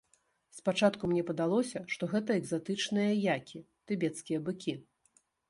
Спачатку 0.59 1.09
мне 1.11 1.21
падалося, 1.27 1.81
што 1.97 2.09
гэта 2.15 2.39
экзатычныя 2.41 3.11
які, 3.37 3.63
тыбецкія 3.93 4.43
быкі. 4.51 4.73